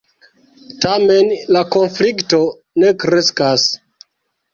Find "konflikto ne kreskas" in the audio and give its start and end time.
1.75-3.67